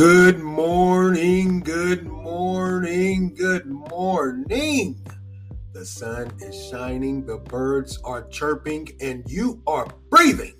[0.00, 5.06] Good morning, good morning, good morning.
[5.74, 10.54] The sun is shining, the birds are chirping, and you are breathing.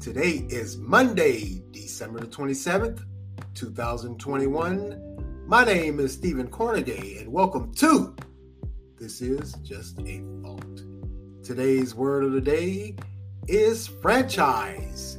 [0.00, 3.04] Today is Monday, December the 27th,
[3.52, 5.44] 2021.
[5.46, 8.16] My name is Stephen Cornegay, and welcome to
[8.98, 10.80] This is Just a Thought.
[11.44, 12.96] Today's word of the day
[13.48, 15.18] is franchise,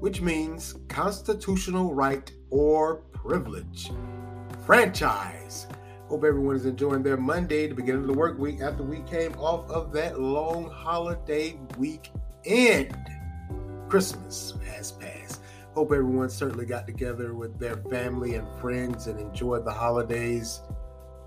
[0.00, 3.90] which means constitutional right or privilege.
[4.64, 5.66] Franchise.
[6.08, 9.32] Hope everyone is enjoying their Monday, the beginning of the work week, after we came
[9.34, 12.96] off of that long holiday weekend.
[13.88, 15.42] Christmas has passed.
[15.74, 20.60] Hope everyone certainly got together with their family and friends and enjoyed the holidays.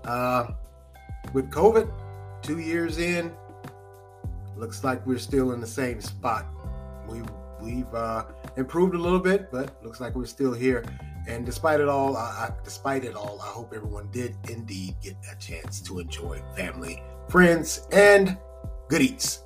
[0.04, 0.52] Uh,
[1.34, 1.92] with COVID,
[2.40, 3.30] two years in,
[4.56, 6.46] looks like we're still in the same spot.
[7.06, 7.28] We've
[7.60, 8.24] we've uh,
[8.56, 10.84] improved a little bit, but looks like we're still here.
[11.28, 15.36] And despite it all, I, despite it all, I hope everyone did indeed get a
[15.36, 18.38] chance to enjoy family, friends, and
[18.88, 19.44] good eats.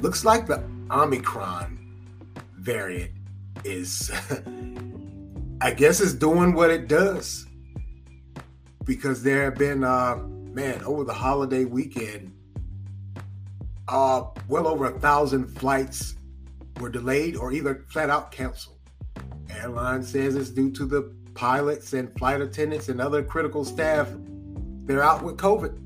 [0.00, 1.78] Looks like the Omicron
[2.54, 3.10] variant
[3.62, 4.10] is,
[5.60, 7.46] I guess, is doing what it does
[8.84, 12.32] because there have been, uh, man, over the holiday weekend,
[13.86, 16.14] uh, well over a thousand flights
[16.80, 18.79] were delayed or either flat out canceled.
[19.60, 24.08] Airline says it's due to the pilots and flight attendants and other critical staff.
[24.84, 25.78] They're out with COVID,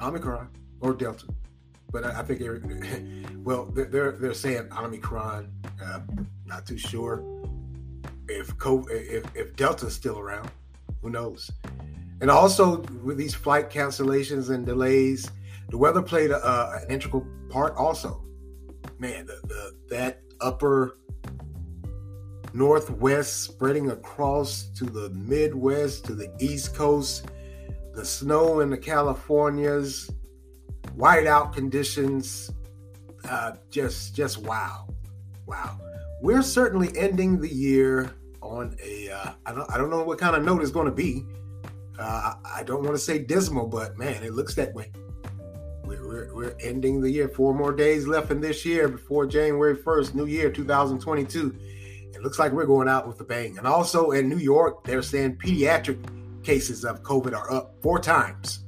[0.00, 0.48] Omicron
[0.80, 1.26] or Delta.
[1.90, 2.40] But I, I think,
[3.44, 5.50] well, they're they're saying Omicron.
[5.82, 6.00] Uh,
[6.44, 7.22] not too sure
[8.28, 10.50] if COVID, if if Delta's still around.
[11.02, 11.50] Who knows?
[12.20, 15.30] And also with these flight cancellations and delays,
[15.68, 17.76] the weather played a, an integral part.
[17.76, 18.24] Also,
[18.98, 20.98] man, the, the that upper
[22.52, 27.26] northwest spreading across to the midwest to the east coast.
[27.94, 30.10] The snow in the californias
[30.96, 32.50] whiteout conditions
[33.28, 34.88] uh, just just wow
[35.46, 35.78] wow.
[36.20, 40.36] We're certainly ending the year on a uh, I don't, I don't know what kind
[40.36, 41.24] of note it's going to be.
[41.98, 44.92] Uh, I don't want to say dismal but man it looks that way.
[45.84, 47.28] We're, we're, we're ending the year.
[47.28, 51.56] Four more days left in this year before january 1st new year 2022
[52.14, 53.58] it looks like we're going out with a bang.
[53.58, 58.64] And also in New York, they're saying pediatric cases of COVID are up four times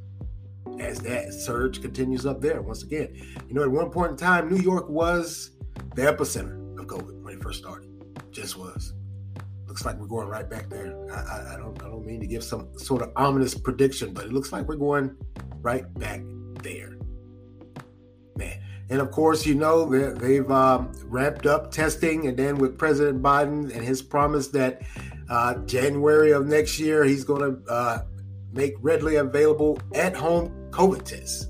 [0.79, 2.63] as that surge continues up there.
[2.63, 3.15] Once again,
[3.49, 5.53] you know, at one point in time, New York was
[5.95, 7.89] the epicenter of COVID when it first started.
[8.31, 8.95] Just was.
[9.67, 10.97] Looks like we're going right back there.
[11.13, 14.25] I, I, I don't I don't mean to give some sort of ominous prediction, but
[14.25, 15.17] it looks like we're going
[15.61, 16.23] right back
[16.63, 16.97] there.
[18.91, 19.85] And of course, you know,
[20.15, 22.27] they've um, ramped up testing.
[22.27, 24.83] And then with President Biden and his promise that
[25.29, 28.03] uh, January of next year, he's going to uh,
[28.53, 31.47] make readily available at home COVID tests.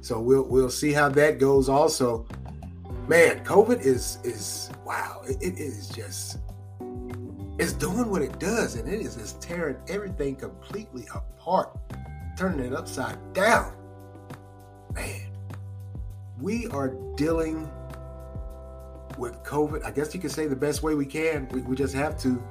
[0.00, 1.68] So we'll we'll see how that goes.
[1.68, 2.26] Also,
[3.08, 5.22] man, COVID is is wow.
[5.26, 6.38] it, it is just
[7.58, 11.76] it's doing what it does, and it is just tearing everything completely apart,
[12.36, 13.74] turning it upside down.
[14.92, 15.33] Man,
[16.40, 17.70] we are dealing
[19.18, 19.84] with COVID.
[19.84, 21.48] I guess you could say the best way we can.
[21.48, 22.42] We, we just have to.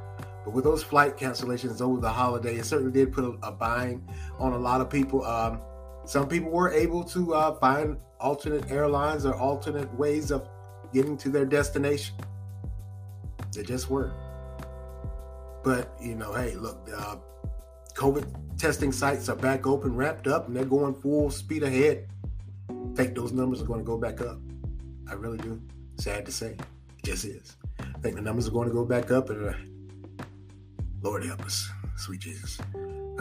[0.46, 4.08] But with those flight cancellations over the holiday, it certainly did put a, a bind
[4.40, 5.24] on a lot of people.
[5.26, 5.62] Um,
[6.06, 10.48] some people were able to uh, find alternate airlines or alternate ways of
[10.94, 12.16] getting to their destination.
[13.54, 14.14] They just were.
[15.64, 17.18] But, you know, hey, look, uh,
[17.94, 22.08] COVID testing sites are back open, wrapped up, and they're going full speed ahead
[22.96, 24.40] think those numbers are going to go back up.
[25.10, 25.62] I really do.
[25.98, 26.52] Sad to say,
[26.98, 27.56] it just is.
[27.80, 29.54] I think the numbers are going to go back up, and uh,
[31.02, 32.60] Lord help us, sweet Jesus.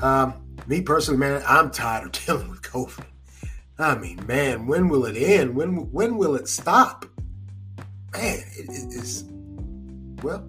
[0.01, 0.35] Um,
[0.67, 3.05] me personally, man, I'm tired of dealing with COVID.
[3.79, 5.55] I mean, man, when will it end?
[5.55, 7.07] When when will it stop?
[8.13, 9.25] Man, it, it is
[10.23, 10.47] well.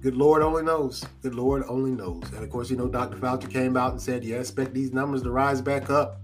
[0.00, 1.04] Good Lord only knows.
[1.22, 2.22] Good Lord only knows.
[2.32, 3.16] And of course, you know, Dr.
[3.16, 6.20] Fauci came out and said, "Yeah, expect these numbers to rise back up.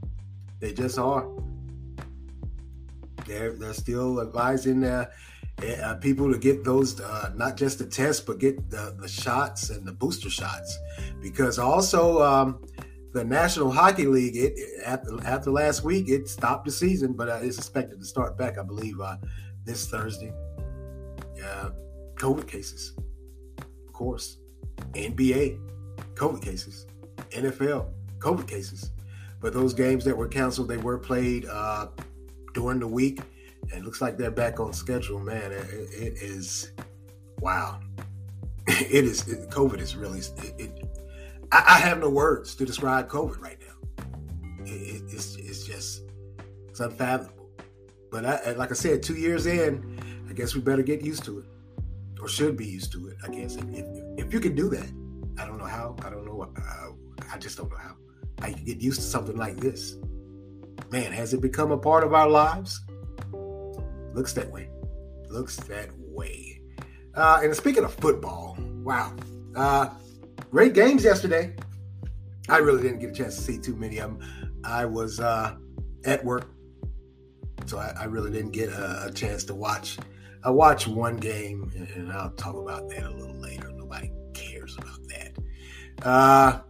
[0.61, 1.26] They just are."
[3.32, 5.06] They're, they're still advising uh,
[5.82, 9.70] uh, people to get those, uh, not just the test, but get the, the shots
[9.70, 10.79] and the booster shots.
[11.20, 12.64] Because also, um,
[13.12, 17.40] the National Hockey League, it, after, after last week, it stopped the season, but uh,
[17.43, 19.17] it's expected to start back, I believe, uh,
[19.64, 20.32] this Thursday.
[22.17, 22.93] COVID cases,
[23.58, 24.38] of course.
[24.93, 25.58] NBA,
[26.14, 26.87] COVID cases.
[27.31, 27.88] NFL,
[28.20, 28.93] COVID cases.
[29.40, 31.88] But those games that were canceled, they were played uh,
[32.54, 33.20] during the week.
[33.62, 35.52] And it looks like they're back on schedule, man.
[35.52, 36.72] it, it is
[37.40, 37.81] wow.
[38.66, 40.20] it is it, COVID is really.
[40.58, 40.88] It,
[41.50, 44.04] I, I, have no words to describe COVID right now.
[44.64, 46.02] It, it's it's just
[46.69, 47.50] it's unfathomable.
[48.10, 51.40] But I, like I said, two years in, I guess we better get used to
[51.40, 51.46] it,
[52.20, 53.16] or should be used to it.
[53.25, 53.87] I guess if, if,
[54.19, 54.88] if you can do that,
[55.38, 55.96] I don't know how.
[56.04, 56.43] I don't know.
[56.43, 56.93] Uh,
[57.32, 57.96] I just don't know how.
[58.46, 59.96] You can get used to something like this.
[60.92, 62.82] Man, has it become a part of our lives?
[64.12, 64.68] Looks that way.
[65.30, 66.60] Looks that way.
[67.14, 69.16] Uh, and speaking of football, wow,
[69.56, 69.88] uh,
[70.50, 71.56] great games yesterday.
[72.50, 74.60] I really didn't get a chance to see too many of them.
[74.64, 75.56] I was uh,
[76.04, 76.50] at work,
[77.64, 79.96] so I, I, really didn't get a, a, chance to watch.
[80.44, 83.70] I watched one game, and, and, I'll talk about that a little later.
[83.72, 86.64] Nobody cares about that.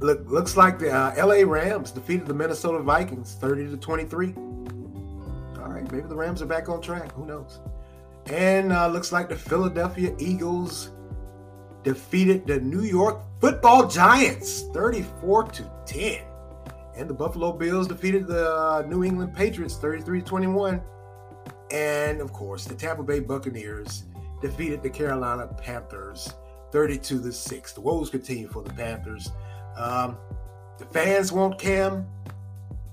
[0.00, 1.44] Look, looks like the uh, L.A.
[1.44, 4.34] Rams defeated the Minnesota Vikings thirty to twenty-three.
[5.62, 7.12] All right, maybe the Rams are back on track.
[7.12, 7.60] Who knows?
[8.26, 10.90] And uh, looks like the Philadelphia Eagles
[11.82, 16.22] defeated the New York Football Giants 34 to 10.
[16.96, 20.82] And the Buffalo Bills defeated the uh, New England Patriots 33 21.
[21.70, 24.04] And of course, the Tampa Bay Buccaneers
[24.40, 26.32] defeated the Carolina Panthers
[26.72, 27.72] 32 to 6.
[27.72, 29.30] The woes continue for the Panthers.
[29.76, 30.16] Um,
[30.78, 32.06] the fans want Cam.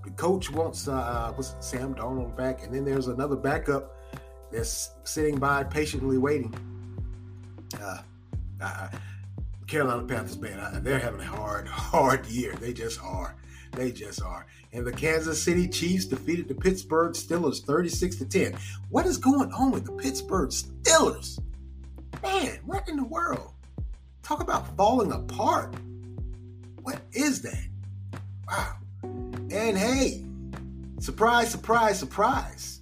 [0.04, 3.96] The coach wants uh, what's Sam Darnold back, and then there's another backup
[4.52, 6.54] that's sitting by patiently waiting.
[7.82, 8.00] Uh,
[8.62, 8.90] uh,
[9.68, 12.54] Carolina Panthers, man, uh, they're having a hard, hard year.
[12.56, 13.36] They just are.
[13.74, 14.48] They just are.
[14.72, 18.56] And the Kansas City Chiefs defeated the Pittsburgh Steelers 36 to 10.
[18.90, 21.40] What is going on with the Pittsburgh Steelers?
[22.24, 23.52] Man, what in the world?
[24.24, 25.76] Talk about falling apart.
[26.88, 27.68] What is that?
[28.48, 28.78] Wow.
[29.04, 30.24] And hey,
[31.02, 32.80] surprise, surprise, surprise.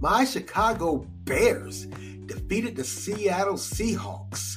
[0.00, 1.86] My Chicago Bears
[2.26, 4.56] defeated the Seattle Seahawks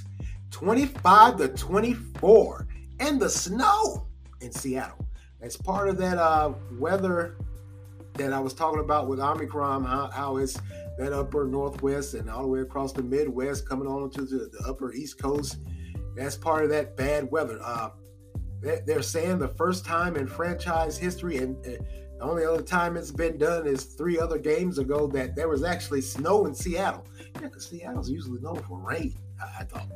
[0.50, 2.68] 25 to 24
[3.00, 4.08] in the snow
[4.42, 5.06] in Seattle.
[5.40, 7.38] As part of that uh, weather
[8.16, 10.60] that I was talking about with Omicron, how, how it's
[10.98, 14.68] that upper northwest and all the way across the Midwest coming on to the, the
[14.68, 15.58] upper East Coast.
[16.16, 17.60] That's part of that bad weather.
[17.64, 17.92] Uh,
[18.62, 21.80] they're saying the first time in franchise history, and the
[22.22, 26.02] only other time it's been done is three other games ago that there was actually
[26.02, 27.06] snow in Seattle.
[27.36, 29.88] Yeah, because Seattle's usually known for rain, I, I thought.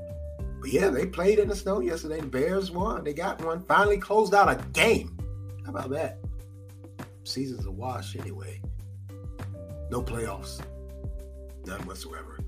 [0.62, 2.22] But yeah, they played in the snow yesterday.
[2.22, 3.04] The Bears won.
[3.04, 3.62] They got one.
[3.64, 5.18] Finally closed out a game.
[5.66, 6.20] How about that?
[7.26, 8.62] Season's a wash anyway.
[9.90, 10.62] No playoffs.
[11.66, 12.40] None whatsoever.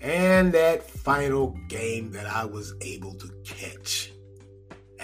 [0.00, 4.10] And that final game that I was able to catch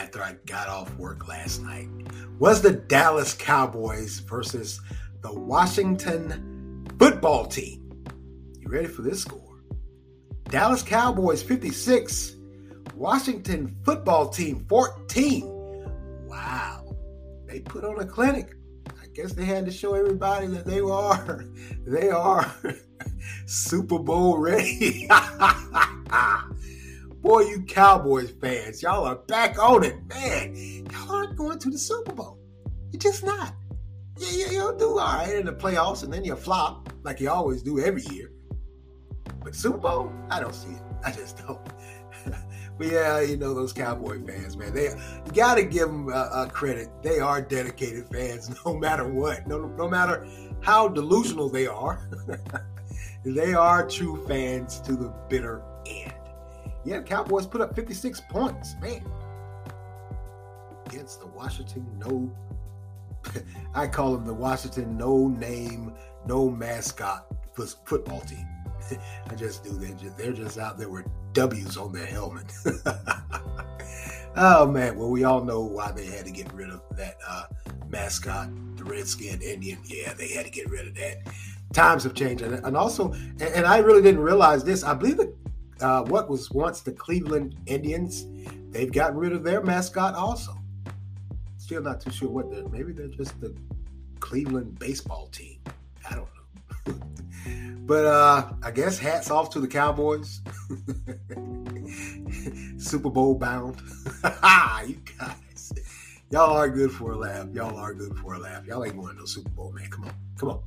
[0.01, 1.87] after I got off work last night
[2.39, 4.81] was the Dallas Cowboys versus
[5.21, 8.07] the Washington football team.
[8.59, 9.63] You ready for this score?
[10.45, 12.37] Dallas Cowboys 56,
[12.95, 15.45] Washington football team 14.
[16.27, 16.97] Wow.
[17.47, 18.55] They put on a clinic.
[18.89, 21.45] I guess they had to show everybody that they are
[21.87, 22.51] they are
[23.45, 25.11] Super Bowl ready.
[27.21, 30.57] Boy, you Cowboys fans, y'all are back on it, man.
[30.91, 32.39] Y'all aren't going to the Super Bowl.
[32.93, 33.55] You're just not.
[34.17, 37.29] Yeah, yeah, you'll do all right in the playoffs, and then you flop like you
[37.29, 38.33] always do every year.
[39.45, 40.83] But Super Bowl, I don't see it.
[41.05, 41.61] I just don't.
[42.79, 44.73] but yeah, you know those Cowboy fans, man.
[44.73, 46.89] They you got to give them uh, credit.
[47.03, 49.47] They are dedicated fans, no matter what.
[49.47, 50.27] No, no matter
[50.63, 52.09] how delusional they are.
[53.27, 56.15] they are true fans to the bitter end.
[56.85, 59.05] Yeah, the Cowboys put up 56 points, man.
[60.87, 62.31] Against the Washington no
[63.75, 65.95] I call them the Washington no name,
[66.27, 67.27] no mascot
[67.85, 68.47] football team.
[69.31, 69.79] I just do.
[70.01, 72.53] Just, they're just out there with W's on their helmet.
[74.37, 77.45] oh man, well we all know why they had to get rid of that uh,
[77.89, 79.79] mascot, the Redskin Indian.
[79.85, 81.19] Yeah, they had to get rid of that.
[81.73, 84.83] Times have changed, and, and also, and, and, I really didn't realize this.
[84.83, 85.33] I believe that
[85.81, 88.27] uh, what was once the Cleveland Indians,
[88.71, 90.53] they've gotten rid of their mascot also.
[91.59, 92.69] Still not too sure what they're.
[92.69, 93.55] Maybe they're just the
[94.19, 95.59] Cleveland baseball team.
[96.09, 96.29] I don't
[96.87, 97.01] know.
[97.87, 100.41] but uh I guess hats off to the Cowboys.
[102.79, 103.81] Super Bowl bound.
[104.87, 105.73] you guys.
[106.31, 107.49] Y'all are good for a laugh.
[107.53, 108.65] Y'all are good for a laugh.
[108.65, 109.91] Y'all ain't going to no Super Bowl, man.
[109.91, 110.15] Come on.
[110.39, 110.63] Come on.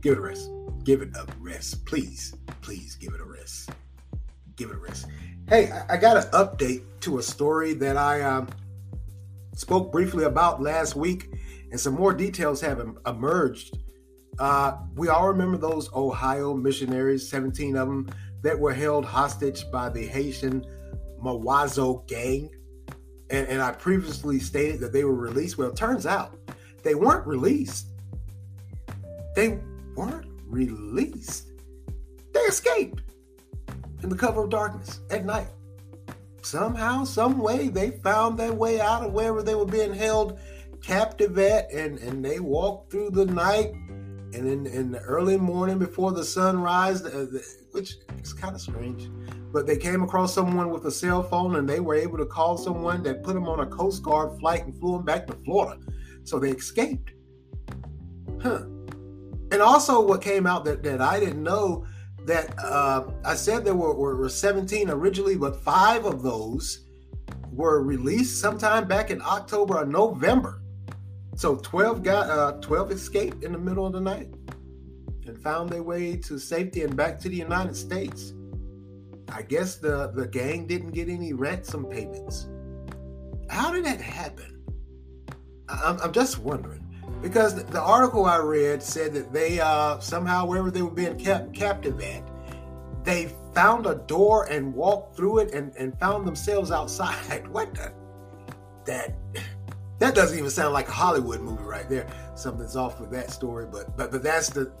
[0.00, 0.50] Give it a rest.
[0.84, 1.84] Give it a rest.
[1.84, 2.34] Please.
[2.62, 3.70] Please give it a rest
[4.56, 5.06] give it a rest.
[5.48, 8.48] Hey, I, got an update to a story that I um,
[9.54, 11.28] spoke briefly about last week,
[11.70, 13.76] and some more details have emerged.
[14.38, 18.08] Uh, we all remember those Ohio missionaries, 17 of them,
[18.42, 20.64] that were held hostage by the Haitian
[21.22, 22.50] Mawozo gang.
[23.30, 25.58] And, and I previously stated that they were released.
[25.58, 26.38] Well, it turns out
[26.82, 27.86] they weren't released.
[29.34, 29.58] They
[29.96, 31.48] weren't released.
[32.32, 33.02] They escaped
[34.02, 35.48] in the cover of darkness at night.
[36.42, 40.38] Somehow, some way, they found their way out of wherever they were being held
[40.82, 43.72] captive at, and, and they walked through the night.
[44.34, 47.26] And in, in the early morning before the sunrise, uh,
[47.72, 49.10] which is kind of strange,
[49.52, 52.56] but they came across someone with a cell phone and they were able to call
[52.56, 55.78] someone that put them on a Coast Guard flight and flew them back to Florida.
[56.24, 57.12] So they escaped.
[58.40, 58.64] Huh.
[59.52, 61.84] And also, what came out that, that I didn't know
[62.26, 66.86] that uh, I said there were, were, were 17 originally, but five of those
[67.50, 70.62] were released sometime back in October or November.
[71.36, 74.32] So 12 got uh, 12 escaped in the middle of the night
[75.26, 78.32] and found their way to safety and back to the United States.
[79.28, 82.48] I guess the, the gang didn't get any ransom payments.
[83.48, 84.62] How did that happen?
[85.68, 86.81] I'm, I'm just wondering
[87.22, 91.54] because the, article I read said that they uh, somehow wherever they were being kept
[91.54, 92.22] captive at,
[93.04, 97.46] they found a door and walked through it and, and found themselves outside.
[97.52, 97.92] what the?
[98.84, 99.14] That
[100.00, 102.08] that doesn't even sound like a Hollywood movie right there.
[102.34, 104.72] Something's off with that story, but but but that's the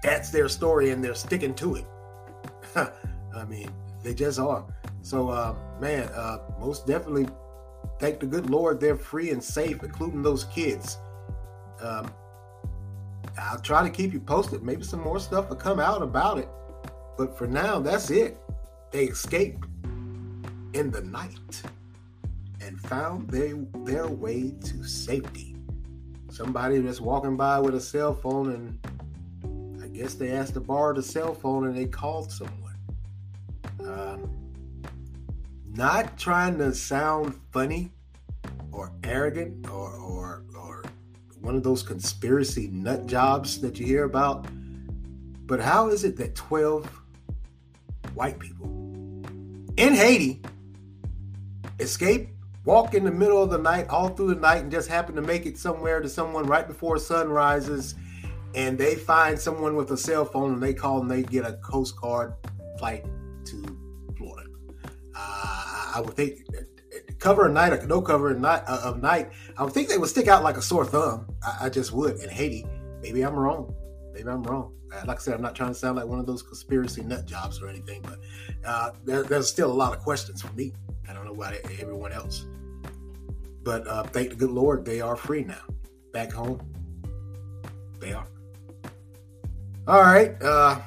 [0.00, 1.84] that's their story and they're sticking to it.
[3.34, 3.68] I mean,
[4.04, 4.64] they just are.
[5.02, 7.26] So uh, man, uh, most definitely
[7.98, 10.98] thank the good Lord they're free and safe, including those kids
[11.80, 12.12] um,
[13.38, 14.62] I'll try to keep you posted.
[14.62, 16.48] Maybe some more stuff will come out about it.
[17.16, 18.38] But for now, that's it.
[18.90, 19.64] They escaped
[20.72, 21.62] in the night
[22.60, 25.56] and found their, their way to safety.
[26.30, 30.94] Somebody just walking by with a cell phone, and I guess they asked to borrow
[30.94, 32.76] the cell phone and they called someone.
[33.80, 34.38] Um,
[35.74, 37.92] not trying to sound funny
[38.72, 40.84] or arrogant or, or, or
[41.40, 44.46] one of those conspiracy nut jobs that you hear about.
[45.46, 46.90] But how is it that 12
[48.14, 48.66] white people
[49.76, 50.42] in Haiti
[51.78, 52.28] escape,
[52.64, 55.22] walk in the middle of the night, all through the night, and just happen to
[55.22, 57.94] make it somewhere to someone right before sun rises,
[58.54, 61.54] and they find someone with a cell phone and they call and they get a
[61.54, 62.34] Coast Guard
[62.78, 63.04] flight
[63.44, 63.64] to
[64.16, 64.48] Florida?
[65.14, 66.40] Uh, I would think
[67.18, 69.98] cover a night or no cover of night, uh, of night, I would think they
[69.98, 71.26] would stick out like a sore thumb.
[71.42, 72.16] I, I, just would.
[72.20, 72.66] In Haiti,
[73.02, 73.74] maybe I'm wrong.
[74.12, 74.72] Maybe I'm wrong.
[74.92, 77.26] Uh, like I said, I'm not trying to sound like one of those conspiracy nut
[77.26, 78.18] jobs or anything, but
[78.64, 80.72] uh, there, there's still a lot of questions for me.
[81.08, 82.46] I don't know about everyone else.
[83.62, 85.60] But uh, thank the good Lord, they are free now.
[86.12, 86.60] Back home,
[88.00, 88.26] they are.
[89.86, 90.40] All right.
[90.42, 90.80] Uh,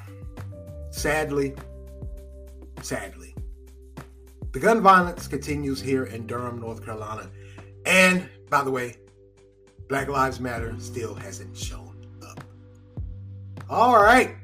[0.92, 1.56] sadly,
[2.82, 3.31] sadly,
[4.52, 7.30] the gun violence continues here in Durham, North Carolina.
[7.86, 8.98] And by the way,
[9.88, 12.44] Black Lives Matter still hasn't shown up.
[13.70, 14.36] All right,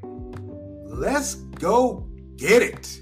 [0.85, 3.01] let's go get it.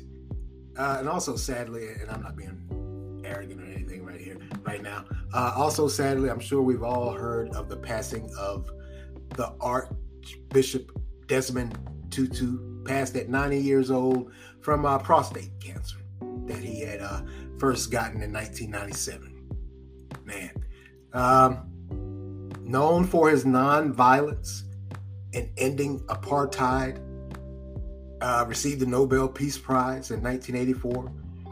[0.78, 5.06] Uh, and also, sadly, and I'm not being arrogant or anything right here, right now.
[5.34, 8.70] Uh, also, sadly, I'm sure we've all heard of the passing of
[9.30, 10.92] the Archbishop
[11.28, 11.78] Desmond
[12.10, 14.32] Tutu, passed at 90 years old
[14.62, 15.98] from uh, prostate cancer
[16.48, 17.22] that he had uh,
[17.58, 19.32] first gotten in 1997.
[20.24, 20.52] Man,
[21.14, 24.64] um, known for his nonviolence
[25.34, 27.00] and ending apartheid,
[28.22, 31.12] uh, received the Nobel Peace Prize in 1984,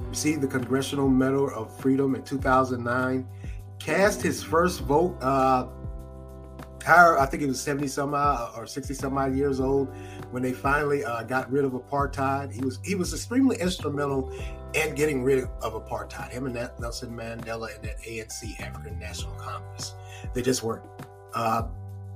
[0.10, 3.28] received the Congressional Medal of Freedom in 2009,
[3.80, 5.18] cast his first vote.
[5.22, 5.68] Uh,
[6.86, 9.94] I think it was 70 some odd or 60 some odd years old
[10.32, 12.52] when they finally uh, got rid of apartheid.
[12.52, 14.34] He was he was extremely instrumental
[14.74, 16.32] in getting rid of apartheid.
[16.32, 19.94] Him and Nelson Mandela and that ANC African National Congress.
[20.34, 20.86] They just weren't.
[21.34, 21.64] Uh,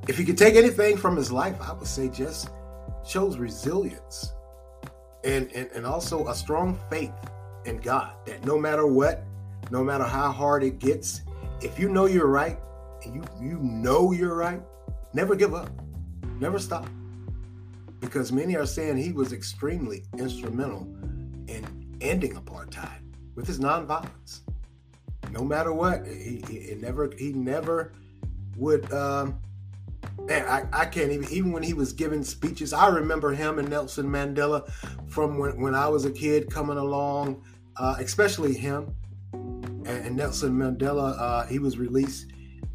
[0.08, 2.50] if you could take anything from his life, I would say just
[3.06, 4.34] shows resilience
[5.24, 7.14] and, and, and also a strong faith
[7.66, 9.24] in God that no matter what,
[9.72, 11.22] no matter how hard it gets,
[11.62, 12.58] if you know you're right,
[13.04, 14.62] and you you know you're right,
[15.14, 15.70] never give up.
[16.40, 16.88] Never stop.
[18.00, 21.17] Because many are saying he was extremely instrumental in
[22.02, 23.02] ending apartheid
[23.36, 24.42] with his nonviolence.
[25.32, 27.94] No matter what, he, he never he never
[28.56, 29.40] would um
[30.20, 33.70] man, I, I can't even even when he was giving speeches, I remember him and
[33.70, 34.70] Nelson Mandela
[35.08, 37.44] from when, when I was a kid coming along,
[37.78, 38.96] uh, especially him
[39.34, 42.28] and, and Nelson Mandela, uh, he was released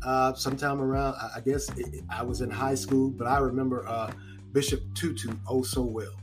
[0.04, 4.12] uh, sometime around, I guess it, I was in high school, but I remember uh,
[4.52, 6.14] Bishop Tutu oh so well.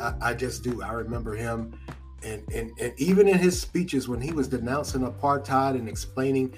[0.00, 0.82] I, I, just do.
[0.82, 1.78] I remember him
[2.24, 6.54] And, and, and even in his speeches, when he was denouncing apartheid and explaining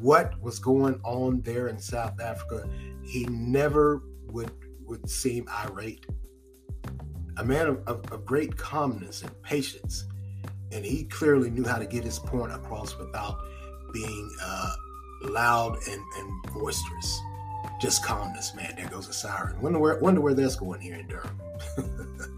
[0.00, 2.68] what was going on there in South Africa,
[3.02, 4.52] he never would
[4.88, 6.06] would seem irate.
[7.36, 10.06] A man of, of, of great calmness and patience,
[10.72, 13.38] and he clearly knew how to get his point across without
[13.92, 14.74] being uh,
[15.22, 17.20] loud and, and boisterous.
[17.80, 18.74] Just calmness, man.
[18.76, 19.60] There goes a siren.
[19.60, 21.40] Wonder where wonder where that's going here in Durham.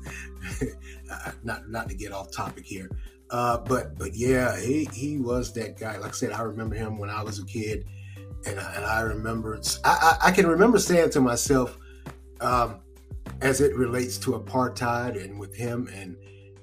[1.42, 2.90] Not not to get off topic here,
[3.30, 5.96] uh, but but yeah, he he was that guy.
[5.96, 7.86] Like I said, I remember him when I was a kid,
[8.46, 11.78] and I, and I remember I, I, I can remember saying to myself,
[12.40, 12.80] um,
[13.40, 16.16] as it relates to apartheid and with him and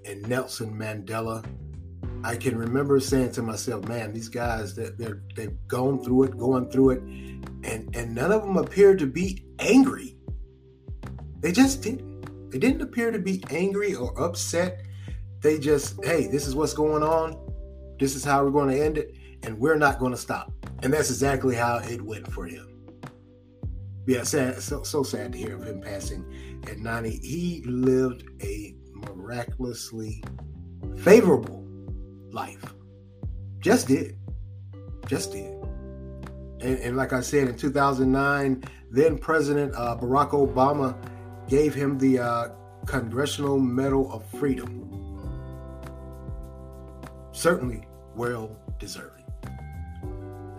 [0.05, 1.43] and Nelson Mandela
[2.23, 6.37] I can remember saying to myself, "Man, these guys that they're, they've gone through it,
[6.37, 10.17] going through it, and and none of them appear to be angry.
[11.39, 12.06] They just didn't.
[12.49, 14.81] They didn't appear to be angry or upset.
[15.41, 17.37] They just, hey, this is what's going on.
[17.99, 20.51] This is how we're going to end it, and we're not going to stop.
[20.83, 22.67] And that's exactly how it went for him.
[24.05, 27.09] Yeah, sad, so so sad to hear of him passing at 90.
[27.17, 30.23] He lived a miraculously
[30.97, 31.67] favorable
[32.31, 32.73] life.
[33.59, 34.17] Just did.
[35.07, 35.51] Just did.
[36.61, 40.95] And, and like I said, in 2009, then President uh, Barack Obama
[41.47, 42.49] gave him the uh,
[42.85, 44.83] Congressional Medal of Freedom.
[47.31, 49.25] Certainly well deserving.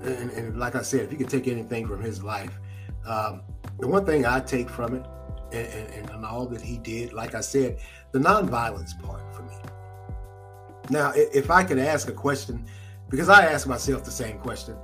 [0.02, 2.56] And, and, like I said, if you could take anything from his life,
[3.04, 3.42] um,
[3.80, 5.04] the one thing I take from it
[5.52, 7.78] and, and, and all that he did, like I said,
[8.12, 9.56] the nonviolence part for me.
[10.90, 12.64] Now, if I could ask a question,
[13.10, 14.76] because I ask myself the same question,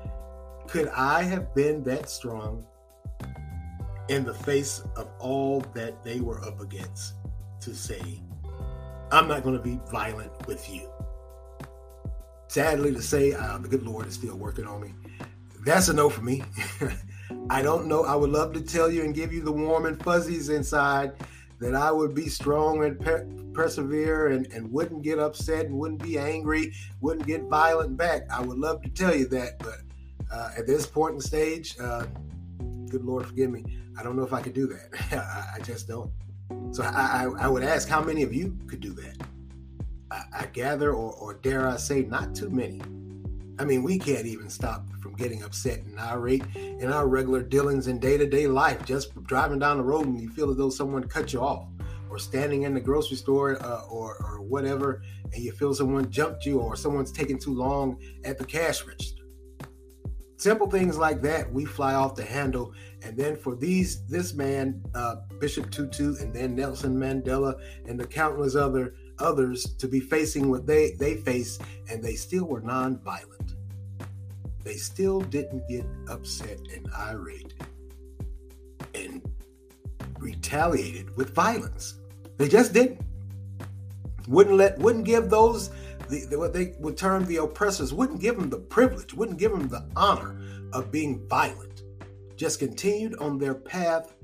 [0.67, 2.67] could I have been that strong
[4.09, 7.15] in the face of all that they were up against
[7.61, 8.21] to say,
[9.11, 10.89] I'm not going to be violent with you?
[12.49, 14.93] Sadly to say, uh, the good Lord is still working on me.
[15.65, 16.43] That's a no for me.
[17.51, 18.05] I don't know.
[18.05, 21.13] I would love to tell you and give you the warm and fuzzies inside
[21.59, 26.03] that I would be strong and per- persevere and, and wouldn't get upset and wouldn't
[26.03, 28.23] be angry, wouldn't get violent back.
[28.31, 29.79] I would love to tell you that, but
[30.31, 32.07] uh, at this point in stage, uh,
[32.95, 33.65] good Lord forgive me,
[33.99, 34.89] I don't know if I could do that.
[35.13, 36.13] I, I, just don't.
[36.71, 39.17] So I, I, I, would ask how many of you could do that.
[40.33, 42.81] I, gather, or, or dare I say, not too many.
[43.59, 47.89] I mean, we can't even stop from getting upset and irate in our regular dealings
[47.89, 48.85] in day to day life.
[48.85, 51.67] Just driving down the road and you feel as though someone cut you off,
[52.09, 55.03] or standing in the grocery store uh, or, or whatever,
[55.33, 59.24] and you feel someone jumped you, or someone's taking too long at the cash register.
[60.45, 62.75] Simple things like that, we fly off the handle.
[63.03, 68.07] And then for these, this man, uh, Bishop Tutu, and then Nelson Mandela, and the
[68.07, 71.59] countless other others to be facing what they they face,
[71.91, 73.55] and they still were nonviolent.
[74.63, 77.55] They still didn't get upset and irate
[78.95, 79.23] and
[80.19, 81.95] retaliated with violence.
[82.37, 83.01] They just didn't.
[84.29, 85.71] Wouldn't let wouldn't give those
[86.09, 89.53] the, the, what they would term the oppressors wouldn't give them the privilege, wouldn't give
[89.53, 90.39] them the honor
[90.73, 91.83] of being violent.
[92.37, 94.15] Just continued on their path,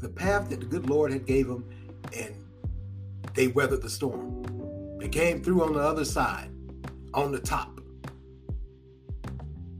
[0.00, 1.68] the path that the good Lord had gave them,
[2.16, 2.34] and
[3.34, 4.96] they weathered the storm.
[4.98, 6.50] They came through on the other side,
[7.14, 7.80] on the top.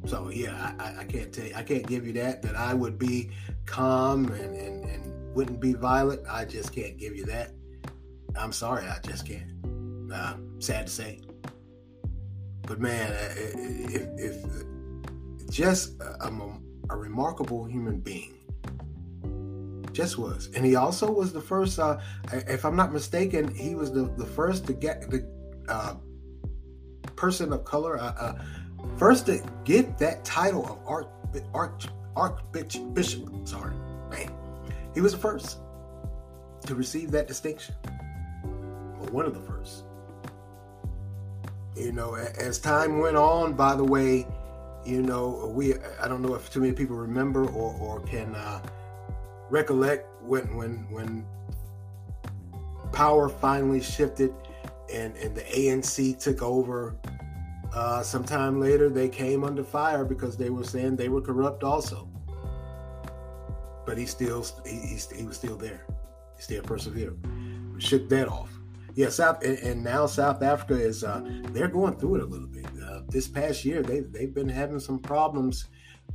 [0.07, 2.99] So yeah, I, I can't tell you, I can't give you that that I would
[2.99, 3.31] be
[3.67, 6.23] calm and, and, and wouldn't be violent.
[6.29, 7.53] I just can't give you that.
[8.37, 9.53] I'm sorry, I just can't.
[10.13, 11.21] Uh, sad to say.
[12.69, 14.45] But man, if, if
[15.51, 16.31] just a,
[16.91, 18.35] a, remarkable human being,
[19.93, 21.79] just was, and he also was the first.
[21.79, 21.99] Uh,
[22.31, 25.27] if I'm not mistaken, he was the, the first to get the
[25.67, 25.95] uh,
[27.17, 28.35] person of color, uh, uh,
[28.99, 31.09] first to get that title of arch
[31.55, 33.49] arch archbishop.
[33.49, 33.75] Sorry,
[34.11, 34.31] man,
[34.93, 35.57] he was the first
[36.67, 37.75] to receive that distinction,
[38.45, 39.85] or one of the first.
[41.79, 44.27] You know, as time went on, by the way,
[44.85, 48.61] you know, we I don't know if too many people remember or, or can uh,
[49.49, 51.25] recollect when when when
[52.93, 54.35] power finally shifted
[54.93, 56.97] and, and the ANC took over.
[57.73, 62.09] Uh, sometime later, they came under fire because they were saying they were corrupt also.
[63.87, 65.85] But he still he, he, he was still there.
[66.37, 67.17] He still persevered.
[67.73, 68.58] We shook that off
[68.99, 72.49] yeah, South and, and, now South Africa is uh, they're going through it a little
[72.49, 72.67] bit.
[72.85, 75.67] Uh, this past year, they they've been having some problems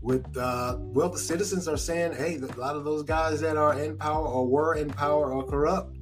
[0.01, 0.25] with.
[0.35, 3.95] Uh, well, the citizens are saying, hey, a lot of those guys that are in
[3.97, 5.95] power or were in power are corrupt.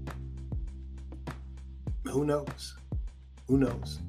[2.05, 2.75] Who knows?
[3.47, 3.99] Who knows?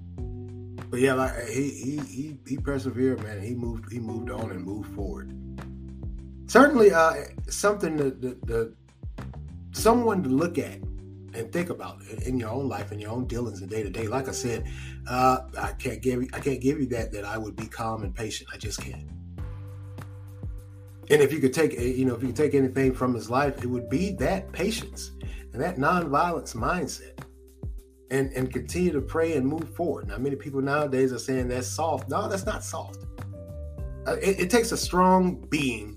[0.88, 3.42] But yeah, like he he he he persevered, man.
[3.42, 5.30] He moved he moved on and moved forward.
[6.46, 7.16] Certainly, uh,
[7.50, 8.74] something that, that, that
[9.72, 10.78] someone to look at
[11.34, 14.06] and think about in your own life and your own dealings and day to day.
[14.06, 14.64] Like I said,
[15.08, 18.02] uh, I can't give you, I can't give you that that I would be calm
[18.02, 18.50] and patient.
[18.52, 19.08] I just can't.
[21.10, 23.62] And if you could take, you know, if you could take anything from his life,
[23.62, 25.12] it would be that patience
[25.52, 27.24] and that nonviolence mindset
[28.10, 30.08] and and continue to pray and move forward.
[30.08, 32.08] Now, many people nowadays are saying that's soft.
[32.08, 33.04] No, that's not soft.
[34.06, 35.96] Uh, it, it, takes a strong being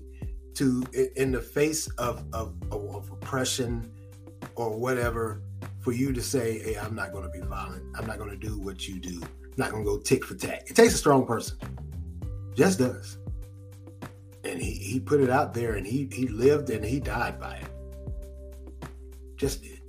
[0.54, 0.84] to,
[1.16, 3.90] in the face of, of, of oppression
[4.56, 5.42] or whatever,
[5.80, 7.84] for you to say, "Hey, I'm not going to be violent.
[7.96, 9.20] I'm not going to do what you do.
[9.22, 11.56] I'm not going to go tick for tack." It takes a strong person.
[12.54, 13.18] Just does.
[14.44, 17.56] And he, he put it out there, and he he lived and he died by
[17.56, 18.88] it.
[19.36, 19.80] Just did.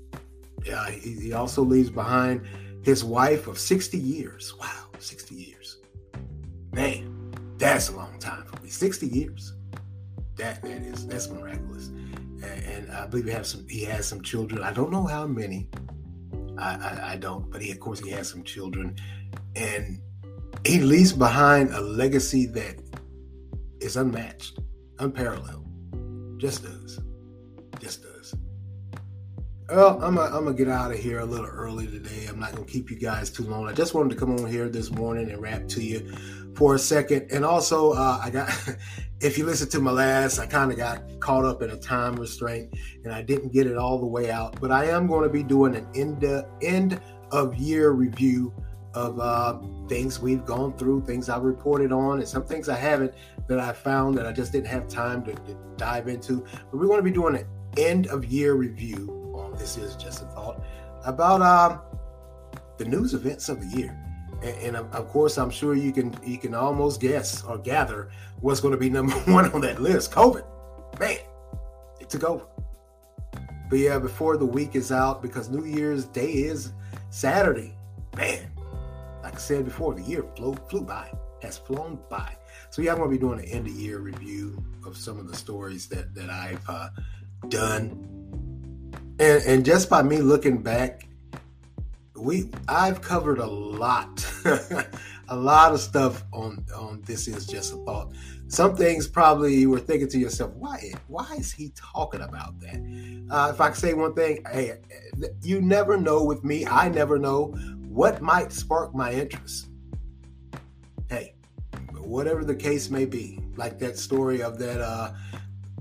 [0.65, 2.45] Yeah, he, he also leaves behind
[2.83, 4.53] his wife of 60 years.
[4.59, 5.77] Wow, 60 years.
[6.73, 8.69] Man, that's a long time for me.
[8.69, 9.53] 60 years.
[10.35, 11.89] That that is that's miraculous.
[12.43, 14.63] And, I believe he has some he has some children.
[14.63, 15.69] I don't know how many.
[16.57, 18.95] I, I, I don't, but he of course he has some children.
[19.55, 20.01] And
[20.65, 22.81] he leaves behind a legacy that
[23.79, 24.59] is unmatched,
[24.99, 25.65] unparalleled.
[26.37, 26.99] Just does.
[27.79, 28.35] Just does.
[29.69, 32.27] Well, I'm gonna get out of here a little early today.
[32.27, 33.67] I'm not gonna keep you guys too long.
[33.67, 36.13] I just wanted to come on here this morning and rap to you
[36.57, 37.27] for a second.
[37.31, 38.49] And also, uh, I got,
[39.21, 42.15] if you listen to my last, I kind of got caught up in a time
[42.15, 44.59] restraint and I didn't get it all the way out.
[44.59, 46.25] But I am going to be doing an end
[46.61, 46.99] end
[47.31, 48.53] of year review
[48.93, 53.13] of uh, things we've gone through, things I've reported on, and some things I haven't
[53.47, 56.43] that I found that I just didn't have time to, to dive into.
[56.71, 57.45] But we're going to be doing an
[57.77, 59.17] end of year review
[59.57, 60.61] this is just a thought
[61.05, 61.81] about um,
[62.77, 64.06] the news events of the year.
[64.43, 68.59] And, and, of course, I'm sure you can you can almost guess or gather what's
[68.59, 70.11] going to be number one on that list.
[70.11, 70.45] COVID,
[70.99, 71.17] man,
[71.99, 72.45] it took over.
[73.69, 76.71] But yeah, before the week is out, because New Year's Day is
[77.09, 77.75] Saturday,
[78.15, 78.49] man.
[79.23, 82.35] Like I said before, the year flew flew by, has flown by.
[82.69, 85.27] So yeah, I'm going to be doing an end of year review of some of
[85.27, 86.89] the stories that that I've uh,
[87.49, 88.17] done
[89.19, 91.06] and, and just by me looking back,
[92.17, 94.25] we I've covered a lot,
[95.29, 98.13] a lot of stuff on on this is just a thought.
[98.47, 103.27] Some things probably you were thinking to yourself, why why is he talking about that?
[103.29, 104.79] Uh, if I could say one thing, hey,
[105.41, 106.65] you never know with me.
[106.65, 107.47] I never know
[107.87, 109.69] what might spark my interest.
[111.09, 111.35] Hey,
[111.93, 115.13] whatever the case may be, like that story of that uh,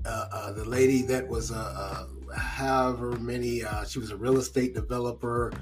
[0.04, 4.74] uh, uh the lady that was uh, uh, however many, she was a real estate
[4.74, 5.52] developer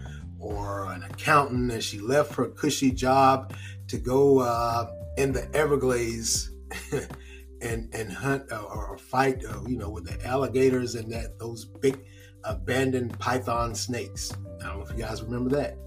[0.44, 3.54] or an accountant, and she left her cushy job
[3.88, 6.50] to go uh, in the Everglades
[7.62, 11.64] and and hunt uh, or fight, uh, you know, with the alligators and that those
[11.64, 12.04] big
[12.44, 14.32] abandoned python snakes.
[14.62, 15.78] I don't know if you guys remember that.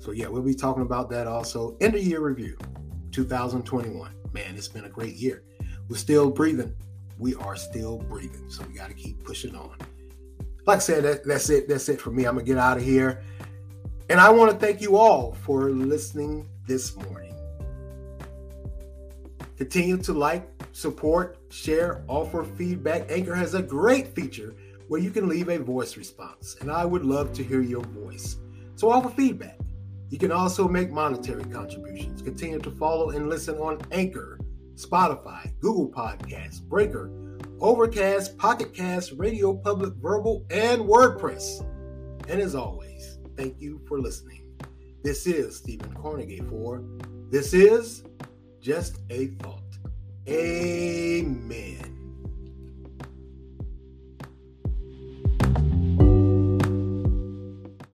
[0.00, 1.76] So yeah, we'll be talking about that also.
[1.80, 2.58] End of year review,
[3.12, 4.12] 2021.
[4.32, 5.44] Man, it's been a great year.
[5.88, 6.74] We're still breathing.
[7.18, 9.76] We are still breathing, so we got to keep pushing on
[10.66, 11.68] like I said, that, that's it.
[11.68, 12.24] That's it for me.
[12.24, 13.22] I'm gonna get out of here.
[14.10, 17.34] And I want to thank you all for listening this morning.
[19.56, 23.10] Continue to like, support, share, offer feedback.
[23.10, 24.54] Anchor has a great feature
[24.88, 28.36] where you can leave a voice response, and I would love to hear your voice.
[28.76, 29.58] So offer feedback.
[30.10, 32.20] You can also make monetary contributions.
[32.20, 34.38] Continue to follow and listen on Anchor,
[34.74, 37.10] Spotify, Google Podcasts, Breaker,
[37.60, 41.66] Overcast, Pocket Cast, Radio Public, Verbal, and WordPress.
[42.28, 44.42] And as always, thank you for listening.
[45.02, 46.82] This is Stephen Cornegay for
[47.30, 48.04] This is
[48.60, 49.60] Just a Thought.
[50.28, 51.93] Amen.